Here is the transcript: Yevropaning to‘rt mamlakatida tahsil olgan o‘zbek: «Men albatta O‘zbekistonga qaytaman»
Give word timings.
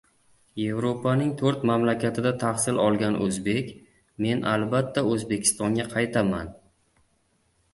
Yevropaning 0.59 1.33
to‘rt 1.41 1.65
mamlakatida 1.71 2.31
tahsil 2.43 2.81
olgan 2.85 3.17
o‘zbek: 3.27 3.69
«Men 4.27 4.41
albatta 4.55 5.05
O‘zbekistonga 5.13 5.87
qaytaman» 5.93 6.51